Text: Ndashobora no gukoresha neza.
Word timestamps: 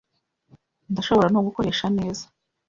Ndashobora 0.91 1.27
no 1.31 1.43
gukoresha 1.47 1.85
neza. 1.97 2.23